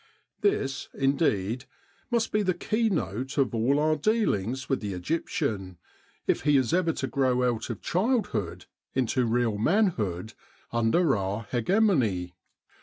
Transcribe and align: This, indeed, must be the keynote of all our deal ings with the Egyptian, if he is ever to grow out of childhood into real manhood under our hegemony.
This, 0.39 0.89
indeed, 0.95 1.65
must 2.09 2.31
be 2.31 2.41
the 2.41 2.55
keynote 2.55 3.37
of 3.37 3.53
all 3.53 3.77
our 3.79 3.95
deal 3.95 4.33
ings 4.33 4.67
with 4.67 4.79
the 4.79 4.93
Egyptian, 4.93 5.77
if 6.25 6.41
he 6.41 6.57
is 6.57 6.73
ever 6.73 6.91
to 6.93 7.05
grow 7.05 7.47
out 7.53 7.69
of 7.69 7.81
childhood 7.83 8.65
into 8.95 9.27
real 9.27 9.59
manhood 9.59 10.33
under 10.71 11.15
our 11.15 11.45
hegemony. 11.51 12.33